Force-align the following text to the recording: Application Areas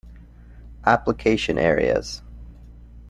Application 0.87 1.59
Areas 1.61 2.23